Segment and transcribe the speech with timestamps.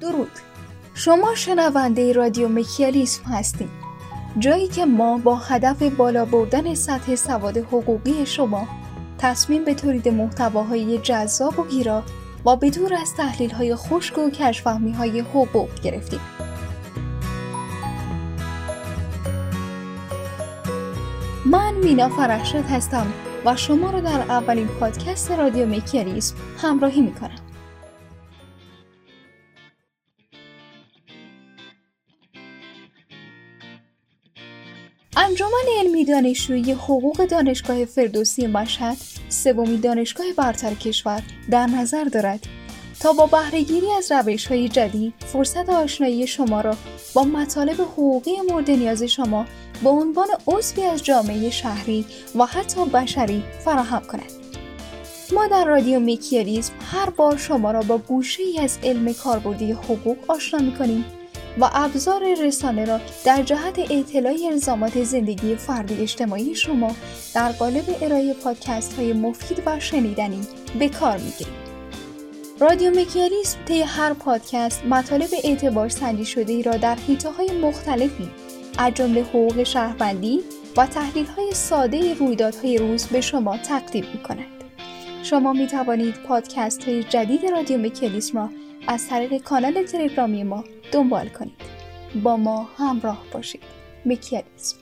[0.00, 0.30] درود.
[0.94, 3.68] شما شنونده رادیو مکیالیسم هستید.
[4.38, 8.68] جایی که ما با هدف بالا بردن سطح سواد حقوقی شما
[9.18, 12.02] تصمیم به تولید محتواهای جذاب و گیرا
[12.46, 16.20] و بدور از تحلیل های خشک و کشفهمی های حقوق گرفتیم.
[21.46, 23.06] من مینا فرخشت هستم
[23.44, 27.47] و شما را در اولین پادکست رادیو مکیالیسم همراهی می‌کنم.
[35.20, 38.96] انجمن علمی دانشجویی حقوق دانشگاه فردوسی مشهد
[39.28, 42.40] سومین دانشگاه برتر کشور در نظر دارد
[43.00, 46.76] تا با بهرهگیری از روش های جدید فرصت آشنایی شما را
[47.14, 49.46] با مطالب حقوقی مورد نیاز شما
[49.82, 54.32] به عنوان عضوی از جامعه شهری و حتی بشری فراهم کند.
[55.32, 60.16] ما در رادیو میکیالیزم هر بار شما را با گوشه ای از علم کاربردی حقوق
[60.28, 61.04] آشنا می کنیم
[61.60, 66.96] و ابزار رسانه را در جهت اطلاع الزامات زندگی فردی اجتماعی شما
[67.34, 70.40] در قالب ارائه پادکست های مفید و شنیدنی
[70.78, 71.54] به کار می‌گیریم.
[72.60, 78.30] رادیو مکیالیسم طی هر پادکست مطالب اعتبار سنجی شده ای را در حیطه های مختلفی
[78.78, 80.40] از جمله حقوق شهروندی
[80.76, 84.46] و تحلیل های ساده رویدادهای روز به شما تقدیم می کند.
[85.22, 88.48] شما می توانید پادکست های جدید رادیو مکیالیسم را
[88.86, 91.62] از طریق کانال تلگرامی ما دنبال کنید.
[92.22, 93.62] با ما همراه باشید.
[94.06, 94.76] مکیالیسم